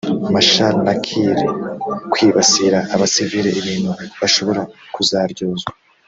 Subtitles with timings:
[0.33, 1.39] Machar na Kiir
[2.11, 4.61] kwibasira abasivile ibintu bashobora
[4.93, 5.71] kuzaryozwa